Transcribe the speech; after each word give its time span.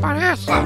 parece. 0.00 0.46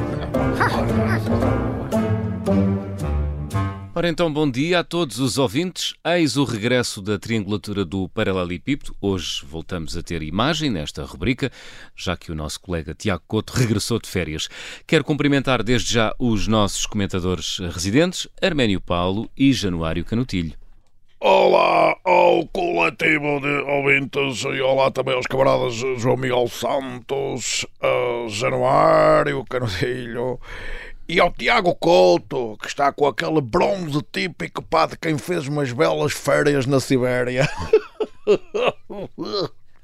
Ora 3.97 4.09
então, 4.09 4.33
bom 4.33 4.51
dia 4.51 4.81
a 4.81 4.85
todos 4.85 5.21
os 5.21 5.39
ouvintes. 5.39 5.95
Eis 6.05 6.37
o 6.37 6.43
regresso 6.43 7.01
da 7.01 7.17
triangulatura 7.17 7.85
do 7.85 8.09
Paralelepípedo. 8.09 8.93
Hoje 9.01 9.45
voltamos 9.47 9.97
a 9.97 10.03
ter 10.03 10.21
imagem 10.21 10.69
nesta 10.69 11.05
rubrica, 11.05 11.49
já 11.95 12.17
que 12.17 12.33
o 12.33 12.35
nosso 12.35 12.61
colega 12.61 12.93
Tiago 12.93 13.23
Couto 13.29 13.53
regressou 13.53 14.01
de 14.01 14.09
férias. 14.09 14.49
Quero 14.85 15.05
cumprimentar 15.05 15.63
desde 15.63 15.95
já 15.95 16.13
os 16.19 16.49
nossos 16.49 16.87
comentadores 16.87 17.59
residentes, 17.73 18.27
Arménio 18.43 18.81
Paulo 18.81 19.31
e 19.37 19.53
Januário 19.53 20.05
Canutilho. 20.05 20.64
Olá 21.27 21.97
ao 22.05 22.47
coletivo 22.49 23.41
de 23.41 23.49
ouvintes 23.63 24.43
e 24.43 24.61
olá 24.61 24.91
também 24.91 25.15
aos 25.15 25.27
camaradas 25.27 25.73
João 25.73 26.19
Miguel 26.19 26.47
Santos, 26.49 27.65
a 27.81 28.29
Januário 28.29 29.43
Canudilho 29.49 30.39
e 31.09 31.19
ao 31.19 31.33
Tiago 31.33 31.75
Couto, 31.77 32.59
que 32.61 32.67
está 32.67 32.93
com 32.93 33.07
aquele 33.07 33.41
bronze 33.41 34.03
típico 34.13 34.61
pá, 34.61 34.85
de 34.85 34.99
quem 34.99 35.17
fez 35.17 35.49
umas 35.49 35.73
belas 35.73 36.13
férias 36.13 36.67
na 36.67 36.79
Sibéria. 36.79 37.49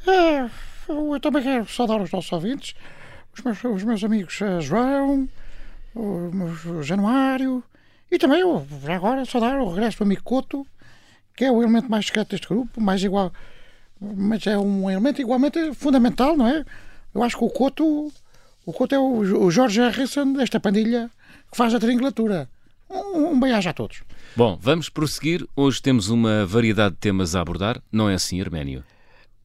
É, 0.06 0.50
eu 0.88 1.20
também 1.20 1.42
quero 1.42 1.66
saudar 1.70 2.02
os 2.02 2.10
nossos 2.10 2.32
ouvintes, 2.32 2.74
os 3.34 3.42
meus, 3.42 3.64
os 3.64 3.84
meus 3.84 4.04
amigos 4.04 4.42
eh, 4.42 4.60
João, 4.60 5.26
o, 5.94 6.30
o 6.70 6.82
Januário 6.82 7.64
e 8.10 8.18
também, 8.18 8.42
já 8.82 8.96
agora, 8.96 9.24
saudar 9.24 9.58
o 9.58 9.70
regresso 9.70 9.98
do 9.98 10.04
amigo 10.04 10.22
Couto, 10.22 10.66
que 11.40 11.46
é 11.46 11.50
o 11.50 11.62
elemento 11.62 11.90
mais 11.90 12.04
discreto 12.04 12.32
deste 12.32 12.46
grupo, 12.46 12.78
mais 12.78 13.02
igual, 13.02 13.32
mas 13.98 14.46
é 14.46 14.58
um 14.58 14.90
elemento 14.90 15.22
igualmente 15.22 15.72
fundamental, 15.72 16.36
não 16.36 16.46
é? 16.46 16.62
Eu 17.14 17.22
acho 17.22 17.38
que 17.38 17.42
o 17.42 17.48
Couto, 17.48 18.12
o 18.66 18.72
Couto 18.74 18.94
é 18.94 18.98
o, 18.98 19.44
o 19.44 19.50
George 19.50 19.80
Harrison 19.80 20.34
desta 20.34 20.60
pandilha 20.60 21.10
que 21.50 21.56
faz 21.56 21.72
a 21.72 21.80
triangulatura. 21.80 22.46
Um, 22.90 23.28
um 23.28 23.40
bem-aja 23.40 23.70
a 23.70 23.72
todos. 23.72 24.02
Bom, 24.36 24.58
vamos 24.60 24.90
prosseguir. 24.90 25.46
Hoje 25.56 25.80
temos 25.80 26.10
uma 26.10 26.44
variedade 26.44 26.96
de 26.96 27.00
temas 27.00 27.34
a 27.34 27.40
abordar. 27.40 27.80
Não 27.90 28.10
é 28.10 28.12
assim, 28.12 28.38
Arménio? 28.38 28.84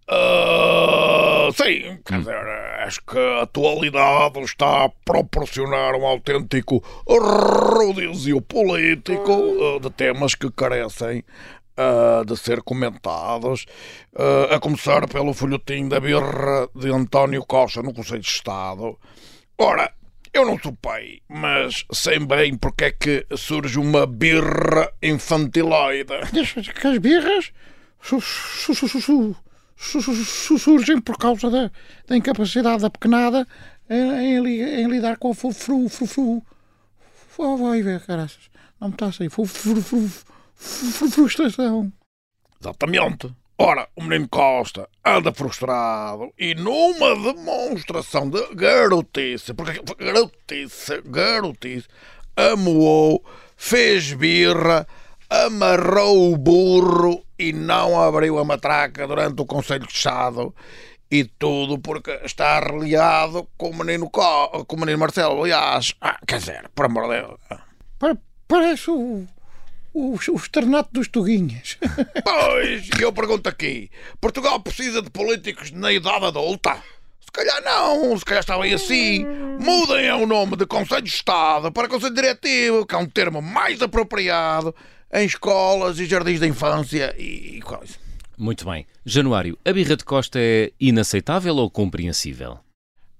Ah, 0.09 1.47
sim, 1.55 1.97
quer 2.05 2.19
dizer, 2.19 2.35
acho 2.85 3.01
que 3.05 3.17
a 3.17 3.43
atualidade 3.43 4.41
está 4.41 4.83
a 4.83 4.89
proporcionar 4.89 5.95
um 5.95 6.05
autêntico 6.05 6.83
rodízio 7.07 8.41
político 8.41 9.31
ah, 9.31 9.79
de 9.79 9.89
temas 9.91 10.35
que 10.35 10.51
carecem 10.51 11.23
Uh, 11.77 12.23
de 12.23 12.37
ser 12.37 12.61
comentados, 12.61 13.65
uh, 14.13 14.47
ah, 14.49 14.55
a 14.55 14.59
começar 14.61 15.09
pelo 15.09 15.33
folhetim 15.33 15.89
da 15.89 15.99
birra 15.99 16.69
de 16.73 16.89
António 16.89 17.45
Costa 17.45 17.83
no 17.83 17.93
Conselho 17.93 18.21
de 18.21 18.29
Estado. 18.29 18.97
Ora, 19.57 19.91
eu 20.33 20.45
não 20.45 20.57
topei, 20.57 21.21
mas 21.27 21.85
sei 21.91 22.19
bem 22.19 22.57
porque 22.57 22.85
é 22.85 22.91
que 22.91 23.25
surge 23.37 23.79
uma 23.79 24.05
birra 24.05 24.91
infantiloide. 25.01 26.13
Que 26.79 26.87
as 26.87 26.97
birras 26.97 27.51
su, 28.01 28.21
su, 28.21 29.35
su, 29.77 30.59
surgem 30.59 31.01
por 31.01 31.17
causa 31.17 31.49
da, 31.49 31.71
da 32.07 32.17
incapacidade 32.17 32.81
da 32.81 32.89
pequenada 32.89 33.47
em, 33.89 34.37
em, 34.37 34.61
em, 34.61 34.87
lidar 34.87 35.17
com 35.17 35.31
a 35.31 35.33
fru, 35.33 35.53
fru, 35.53 35.89
fru, 37.29 37.57
vai 37.57 37.81
ver, 37.81 38.05
caras, 38.05 38.37
Não 38.79 38.89
me 38.89 38.93
está 38.93 39.07
a 39.07 39.11
sair. 39.11 39.29
Fru, 39.29 39.45
frustração. 40.55 41.91
Exatamente. 42.59 43.33
Ora, 43.57 43.87
o 43.95 44.03
menino 44.03 44.27
Costa 44.27 44.89
anda 45.05 45.31
frustrado 45.33 46.31
e 46.37 46.53
numa 46.55 47.15
demonstração 47.15 48.29
de 48.29 48.53
garotice, 48.53 49.53
porque 49.53 49.81
garotice, 49.97 51.01
garotice, 51.05 51.87
amoou, 52.35 53.23
fez 53.55 54.11
birra, 54.11 54.85
amarrou 55.29 56.33
o 56.33 56.37
burro 56.37 57.23
e 57.39 57.53
não 57.53 58.01
abriu 58.01 58.37
a 58.39 58.43
matraca 58.43 59.07
durante 59.07 59.41
o 59.41 59.45
Conselho 59.45 59.87
de 59.87 59.93
Estado. 59.93 60.53
E 61.09 61.23
tudo 61.23 61.77
porque 61.79 62.11
está 62.25 62.59
reliado 62.59 63.47
com 63.55 63.69
o 63.69 63.77
menino, 63.77 64.09
Co- 64.09 64.65
com 64.65 64.75
o 64.75 64.79
menino 64.79 64.97
Marcelo. 64.97 65.43
Aliás, 65.43 65.93
ah, 66.01 66.19
quer 66.27 66.39
dizer, 66.39 66.69
por 66.75 66.87
amor 66.87 67.03
de 67.07 67.21
Deus. 67.21 67.39
Pa- 67.99 68.17
Parece 68.47 68.91
o, 68.91 69.25
o, 69.95 70.11
o 70.13 70.35
externato 70.35 70.89
dos 70.91 71.07
Tuguinhas. 71.07 71.77
Pois, 72.23 72.89
e 72.99 73.01
eu 73.01 73.11
pergunto 73.13 73.47
aqui: 73.49 73.89
Portugal 74.19 74.59
precisa 74.59 75.01
de 75.01 75.09
políticos 75.09 75.71
na 75.71 75.91
idade 75.91 76.25
adulta? 76.25 76.75
Se 77.21 77.31
calhar 77.31 77.61
não, 77.63 78.17
se 78.17 78.23
calhar 78.25 78.41
está 78.41 78.57
bem 78.57 78.73
assim. 78.73 79.25
Mudem 79.59 80.11
o 80.11 80.25
nome 80.25 80.55
de 80.55 80.65
Conselho 80.65 81.01
de 81.01 81.09
Estado 81.09 81.71
para 81.71 81.87
Conselho 81.89 82.13
Diretivo, 82.15 82.85
que 82.85 82.95
é 82.95 82.97
um 82.97 83.05
termo 83.07 83.41
mais 83.41 83.81
apropriado 83.81 84.73
em 85.13 85.25
escolas 85.25 85.99
e 85.99 86.05
jardins 86.05 86.39
de 86.39 86.47
infância 86.47 87.13
e 87.19 87.61
coisa. 87.61 87.95
Muito 88.37 88.65
bem. 88.65 88.85
Januário, 89.05 89.57
a 89.65 89.71
birra 89.71 89.95
de 89.95 90.03
Costa 90.05 90.39
é 90.39 90.71
inaceitável 90.79 91.55
ou 91.55 91.69
compreensível? 91.69 92.59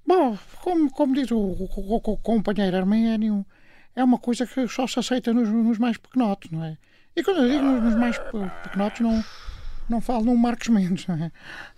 Bom, 0.06 0.38
como, 0.62 0.90
como 0.91 1.14
diz 1.14 1.31
o, 1.31 1.38
o- 1.38 1.69
o- 1.75 2.12
o 2.14 2.18
companheiro 2.18 2.75
arménio, 2.78 3.46
é 3.95 4.03
uma 4.03 4.17
coisa 4.17 4.45
que 4.45 4.67
só 4.67 4.85
se 4.88 5.00
aceita 5.00 5.33
nos, 5.33 5.50
nos 5.50 5.78
mais 5.78 5.97
pequenotes, 5.97 6.51
não 6.51 6.63
é? 6.63 6.78
E 7.16 7.23
quando 7.23 7.41
eu 7.44 7.50
digo 7.50 7.63
nos, 7.63 7.95
mais 7.95 8.17
pe- 8.17 8.51
pequenotes, 8.63 9.00
não, 9.01 9.23
não 9.89 10.01
falo 10.01 10.25
no 10.25 10.35
Marcos 10.38 10.67
Mendes, 10.67 11.07
não 11.07 11.16
é? 11.16 11.31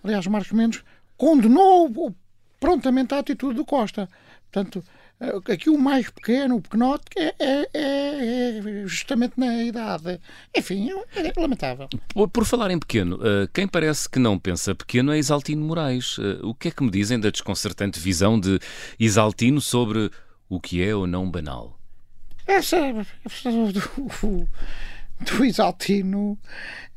Aliás, 0.04 0.26
o 0.26 0.32
Marcos 0.32 0.52
Mendes 0.52 0.84
condenou 1.16 2.16
prontamente 2.60 3.14
a 3.14 3.20
atitude 3.20 3.56
do 3.56 3.66
Costa. 3.66 4.10
Portanto, 4.52 4.84
eh, 5.20 5.54
aqui 5.54 5.70
o 5.70 5.78
mais 5.78 6.10
pequeno, 6.10 6.56
o 6.56 6.62
pequenote, 6.62 7.04
é, 7.18 7.36
é- 7.40 7.68
é- 7.74 8.58
é 8.84 8.88
justamente 8.88 9.34
na 9.38 9.62
idade. 9.64 10.20
Enfim, 10.56 10.90
é 11.16 11.40
lamentável. 11.40 11.88
Por, 12.14 12.30
por 12.30 12.46
falar 12.46 12.72
em 12.72 12.80
pequeno, 12.80 13.20
eh, 13.22 13.48
quem 13.54 13.68
parece 13.68 14.10
que 14.10 14.18
não 14.18 14.40
pensa 14.40 14.74
pequeno 14.74 15.12
é 15.12 15.20
Isaltino 15.20 15.64
Moraes. 15.64 16.18
Eh, 16.20 16.40
o 16.44 16.56
que 16.56 16.70
é 16.70 16.72
que 16.72 16.84
me 16.84 16.90
dizem 16.90 17.20
da 17.20 17.30
desconcertante 17.30 18.00
visão 18.00 18.40
de 18.40 18.58
Isaltino 19.00 19.62
sobre 19.62 20.10
o 20.50 20.60
que 20.60 20.82
é 20.82 20.96
ou 20.96 21.06
não 21.06 21.30
banal? 21.30 21.77
Essa, 22.48 22.78
do, 23.74 24.48
do, 25.38 25.46
Isaltino 25.46 26.38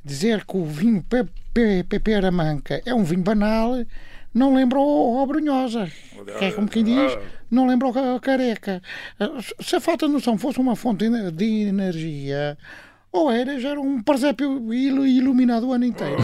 dizer 0.04 0.44
que 0.44 0.56
o 0.56 0.64
vinho 0.64 1.02
Pe- 1.02 1.26
Pe- 1.52 1.84
Pepe 1.84 2.14
Aramanca 2.14 2.80
é 2.86 2.94
um 2.94 3.02
vinho 3.04 3.22
banal 3.22 3.74
não 4.32 4.54
lembra 4.54 4.78
o, 4.78 5.26
Brunhosa, 5.26 5.90
que 6.38 6.44
é 6.44 6.52
como 6.52 6.68
quem 6.68 6.84
diz, 6.84 7.18
não 7.50 7.66
lembra 7.66 7.88
o 7.88 7.92
ca- 7.92 8.20
careca. 8.20 8.80
Se 9.58 9.74
a 9.74 9.80
falta 9.80 10.06
de 10.06 10.12
noção 10.12 10.38
fosse 10.38 10.60
uma 10.60 10.76
fonte 10.76 11.04
de 11.32 11.44
energia, 11.66 12.56
ou 13.10 13.28
era, 13.28 13.58
já 13.58 13.70
era 13.70 13.80
um 13.80 14.00
presépio 14.00 14.72
ilu- 14.72 15.04
iluminado 15.04 15.66
o 15.66 15.72
ano 15.72 15.84
inteiro. 15.84 16.14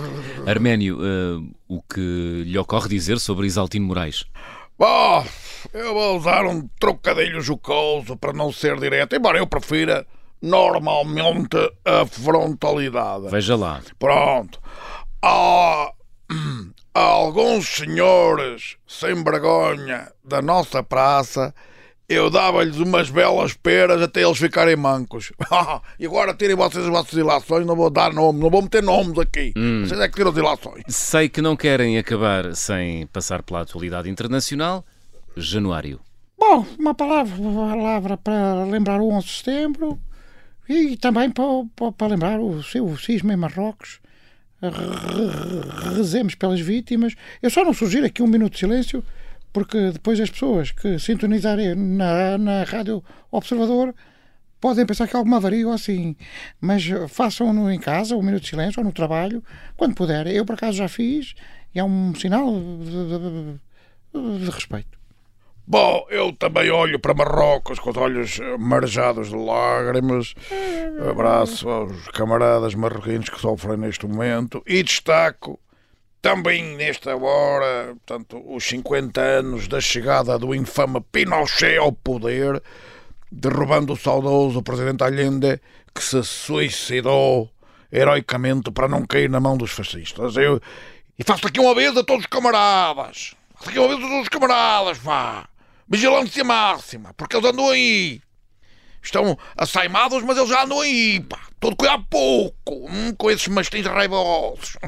Arménio, 0.48 1.00
eh, 1.02 1.42
o 1.68 1.82
que 1.82 2.44
lhe 2.46 2.56
ocorre 2.56 2.88
dizer 2.88 3.18
sobre 3.18 3.46
Isaltino 3.46 3.86
Moraes? 3.86 4.24
Bom, 4.80 5.26
eu 5.74 5.92
vou 5.92 6.16
usar 6.16 6.46
um 6.46 6.66
trocadilho 6.80 7.42
jocoso 7.42 8.16
para 8.16 8.32
não 8.32 8.50
ser 8.50 8.80
direto, 8.80 9.14
embora 9.14 9.36
eu 9.36 9.46
prefira 9.46 10.06
normalmente 10.40 11.58
a 11.84 12.06
frontalidade. 12.06 13.28
Veja 13.28 13.56
lá. 13.56 13.82
Pronto. 13.98 14.58
Há, 15.20 15.92
há 16.94 17.00
alguns 17.02 17.68
senhores 17.68 18.78
sem 18.88 19.22
vergonha 19.22 20.10
da 20.24 20.40
nossa 20.40 20.82
praça. 20.82 21.54
Eu 22.12 22.28
dava-lhes 22.28 22.76
umas 22.78 23.08
belas 23.08 23.54
peras 23.54 24.02
até 24.02 24.22
eles 24.24 24.36
ficarem 24.36 24.74
mancos. 24.74 25.32
e 25.96 26.06
agora 26.06 26.34
tirem 26.34 26.56
vocês 26.56 26.82
as 26.84 26.90
vossas 26.90 27.12
ilações, 27.12 27.64
não 27.64 27.76
vou 27.76 27.88
dar 27.88 28.12
nome, 28.12 28.40
não 28.40 28.50
vou 28.50 28.62
meter 28.62 28.82
nomes 28.82 29.16
aqui. 29.16 29.52
Vocês 29.86 30.00
é 30.00 30.08
que 30.08 30.16
tiram 30.16 30.32
as 30.32 30.36
ilações. 30.36 30.82
Sei 30.88 31.28
que 31.28 31.40
não 31.40 31.54
querem 31.54 31.98
acabar 31.98 32.52
sem 32.56 33.06
passar 33.06 33.44
pela 33.44 33.60
atualidade 33.60 34.10
internacional. 34.10 34.84
Januário. 35.36 36.00
Bom, 36.36 36.66
uma 36.78 36.94
palavra, 36.94 37.40
uma 37.40 37.76
palavra 37.76 38.16
para 38.16 38.64
lembrar 38.64 39.00
o 39.00 39.08
11 39.12 39.26
de 39.26 39.32
setembro 39.32 40.00
e 40.68 40.96
também 40.96 41.30
para, 41.30 41.44
para, 41.76 41.92
para 41.92 42.06
lembrar 42.08 42.40
o, 42.40 42.56
o 42.58 42.98
cisma 42.98 43.32
em 43.32 43.36
Marrocos. 43.36 44.00
Re- 44.60 45.94
Rezemos 45.96 46.34
pelas 46.34 46.58
vítimas. 46.60 47.14
Eu 47.40 47.50
só 47.50 47.62
não 47.64 47.72
sugiro 47.72 48.04
aqui 48.06 48.20
um 48.22 48.26
minuto 48.26 48.54
de 48.54 48.58
silêncio, 48.58 49.04
porque 49.52 49.90
depois 49.90 50.18
as 50.20 50.30
pessoas 50.30 50.70
que 50.72 50.98
sintonizarem 50.98 51.74
na, 51.74 52.38
na 52.38 52.62
Rádio 52.64 53.02
Observador 53.30 53.94
podem 54.60 54.84
pensar 54.86 55.08
que 55.08 55.16
há 55.16 55.18
alguma 55.18 55.38
avaria 55.38 55.66
ou 55.66 55.72
assim. 55.72 56.14
Mas 56.60 56.84
façam-no 57.08 57.70
em 57.70 57.78
casa, 57.78 58.14
um 58.16 58.22
minuto 58.22 58.42
de 58.42 58.48
silêncio, 58.50 58.80
ou 58.80 58.84
no 58.84 58.92
trabalho, 58.92 59.42
quando 59.76 59.94
puderem. 59.94 60.32
Eu, 60.34 60.44
por 60.44 60.54
acaso, 60.54 60.76
já 60.78 60.88
fiz 60.88 61.34
e 61.74 61.78
é 61.80 61.84
um 61.84 62.14
sinal 62.14 62.46
de- 62.52 63.58
de- 64.18 64.44
de- 64.44 64.50
respeito. 64.50 64.98
Bom, 65.66 66.04
eu 66.10 66.32
também 66.32 66.68
olho 66.70 66.98
para 66.98 67.14
Marrocos 67.14 67.78
com 67.78 67.90
os 67.90 67.96
olhos 67.96 68.40
marejados 68.58 69.28
de 69.28 69.36
lágrimas. 69.36 70.34
Abraço 71.08 71.68
aos 71.68 72.08
camaradas 72.08 72.74
marroquinos 72.74 73.28
que 73.28 73.40
sofrem 73.40 73.76
neste 73.76 74.04
momento 74.06 74.62
e 74.66 74.82
destaco 74.82 75.60
também 76.22 76.76
nesta 76.76 77.16
hora, 77.16 77.96
portanto, 78.06 78.42
os 78.46 78.64
50 78.64 79.20
anos 79.20 79.68
da 79.68 79.80
chegada 79.80 80.38
do 80.38 80.54
infame 80.54 81.00
Pinochet 81.12 81.78
ao 81.78 81.92
poder, 81.92 82.62
derrubando 83.32 83.94
o 83.94 83.96
saudoso 83.96 84.62
presidente 84.62 85.02
Allende, 85.02 85.60
que 85.94 86.02
se 86.02 86.22
suicidou 86.22 87.50
heroicamente 87.90 88.70
para 88.70 88.86
não 88.86 89.06
cair 89.06 89.30
na 89.30 89.40
mão 89.40 89.56
dos 89.56 89.70
fascistas. 89.70 90.36
Eu, 90.36 90.60
e 91.18 91.24
faço 91.24 91.46
aqui 91.46 91.60
um 91.60 91.70
aviso 91.70 92.00
a 92.00 92.04
todos 92.04 92.24
os 92.24 92.30
camaradas. 92.30 93.34
Faço 93.54 93.70
aqui 93.70 93.78
um 93.78 93.84
aviso 93.84 94.06
a 94.06 94.08
todos 94.08 94.22
os 94.22 94.28
camaradas, 94.28 94.98
vá. 94.98 95.48
Vigilância 95.88 96.44
máxima, 96.44 97.14
porque 97.14 97.36
eles 97.36 97.50
andam 97.50 97.68
aí. 97.70 98.20
Estão 99.02 99.36
assaimados, 99.56 100.22
mas 100.22 100.36
eles 100.36 100.50
já 100.50 100.64
andam 100.64 100.80
aí, 100.80 101.20
pá. 101.20 101.49
Todo 101.60 101.76
cuidado 101.76 102.02
pouco, 102.08 102.86
hum, 102.90 103.14
com 103.18 103.30
esses 103.30 103.46
mastins 103.48 103.84
raivosos. 103.84 104.78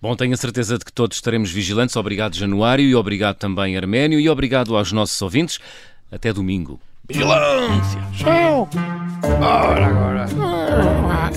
Bom, 0.00 0.16
tenho 0.16 0.32
a 0.32 0.36
certeza 0.36 0.78
de 0.78 0.84
que 0.84 0.92
todos 0.92 1.18
estaremos 1.18 1.50
vigilantes. 1.50 1.94
Obrigado, 1.94 2.34
Januário, 2.34 2.86
e 2.86 2.94
obrigado 2.94 3.36
também, 3.36 3.76
Arménio, 3.76 4.18
e 4.18 4.26
obrigado 4.28 4.76
aos 4.76 4.92
nossos 4.92 5.20
ouvintes. 5.20 5.58
Até 6.10 6.32
domingo. 6.32 6.80
Vigilância! 7.06 8.00
Tchau! 8.14 8.68
Ora, 9.22 9.86
agora! 9.86 10.26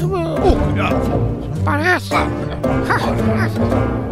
Oh, 0.02 0.56
cuidado! 0.56 1.62
Parece! 1.66 2.14
Ah, 2.16 4.00